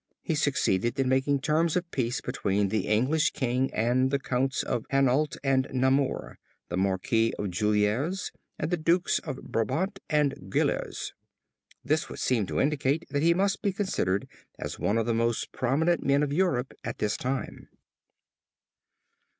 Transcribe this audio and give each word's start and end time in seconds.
He 0.23 0.33
succeeded 0.33 0.99
in 0.99 1.07
making 1.09 1.41
terms 1.41 1.75
of 1.75 1.91
peace 1.91 2.21
between 2.21 2.69
the 2.69 2.87
English 2.87 3.33
king 3.33 3.71
and 3.71 4.09
the 4.09 4.17
Counts 4.17 4.63
of 4.63 4.83
Hainault 4.89 5.37
and 5.43 5.67
Namur, 5.71 6.39
the 6.69 6.75
Marquis 6.77 7.33
of 7.37 7.51
Juliers 7.51 8.31
and 8.57 8.71
the 8.71 8.77
Dukes 8.77 9.19
of 9.19 9.37
Brabant 9.51 9.99
and 10.09 10.49
Guelders. 10.51 11.13
This 11.85 12.09
would 12.09 12.17
seem 12.17 12.47
to 12.47 12.59
indicate 12.59 13.05
that 13.11 13.21
he 13.21 13.35
must 13.35 13.61
be 13.61 13.71
considered 13.71 14.27
as 14.57 14.79
one 14.79 14.97
of 14.97 15.05
the 15.05 15.13
most 15.13 15.51
prominent 15.51 16.03
men 16.03 16.23
of 16.23 16.33
Europe 16.33 16.73
at 16.83 16.97
this 16.97 17.15
time. 17.15 17.67